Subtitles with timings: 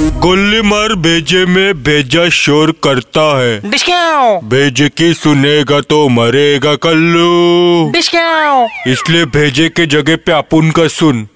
[0.00, 3.60] गोली मार भेजे में भेजा शोर करता है।
[4.40, 7.92] भेजे की सुनेगा तो मरेगा कल्लू।
[8.92, 11.26] इसलिए भेजे के जगह पे अपुन का सुन।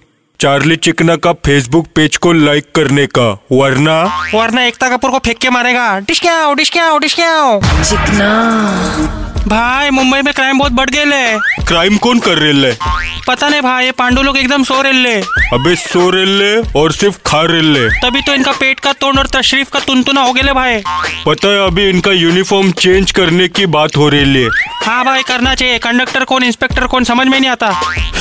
[0.41, 4.03] चार्ली चिकना का फेसबुक पेज को लाइक करने का वरना?
[4.35, 10.59] वरना एकता कपूर को फेंक के मारेगा। डिस्काओ डिस्काओ डिस्काओ चिकना। भाई मुंबई में क्राइम
[10.59, 12.73] बहुत बढ़ गए ले क्राइम कौन कर रहे
[13.27, 15.15] पता नहीं भाई ये पांडु लोग एकदम सो रहे ले।
[15.55, 19.71] अबे सो रहे और सिर्फ़ खा रहे तभी तो इनका पेट का तोड़ और तशरीफ़
[19.71, 20.83] का तुनतुना हो गए भाई।
[21.27, 24.49] पता है अभी इनका यूनिफॉर्म चेंज करने की बात हो रही है
[24.85, 27.71] हाँ भाई करना चाहिए। कंडक्टर कौन इंस्पेक्टर कौन समझ में नहीं आता।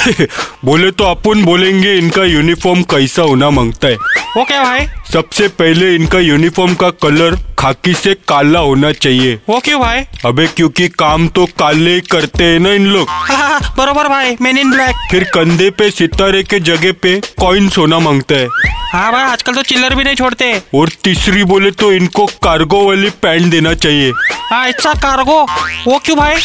[0.65, 3.95] बोले तो अपन बोलेंगे इनका यूनिफॉर्म कैसा होना माँगता है।
[4.37, 4.85] वो क्या भाई?
[5.13, 10.01] सबसे पहले इनका यूनिफॉर्म का कलर खाकी से काला होना चाहिए। वो क्यों भाई?
[10.25, 14.35] अबे क्योंकि काम तो काले ही करते हैं ना इन लोग। हाँ, हाँ, बरोबर भाई
[14.41, 18.47] मैन इन ब्लैक फिर कंधे पे सितारे के जगह पे कॉइन सोना माँगता है।
[18.93, 23.09] हाँ भाई आजकल तो चिल्लर भी नहीं छोड़ते। और तीसरी बोले तो इनको कार्गो वाली
[23.21, 24.11] पैंट देना चाहिए।
[24.51, 25.41] हाँ इच्छा कार्गो
[25.87, 26.35] वो क्यों भाई?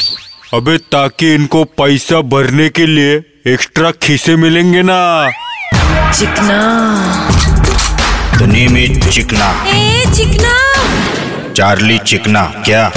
[0.55, 5.31] अबे ताकि इनको पैसा भरने के लिए एक्स्ट्रा खीसे मिलेंगे ना।
[6.13, 6.59] चिकना।
[8.39, 10.55] द नेम इज़ चिकना। ए चिकना।
[11.53, 12.93] चार्ली चिकना क्या?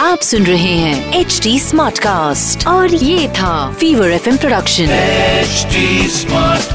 [0.00, 4.86] आप सुन रहे हैं एच डी स्मार्ट कास्ट और ये था fever F production
[5.44, 5.76] HD
[6.16, 6.69] Smartcast.